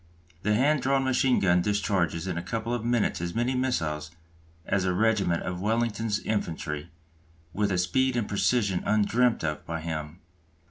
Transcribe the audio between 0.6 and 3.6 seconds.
drawn machine gun discharges in a couple of minutes as many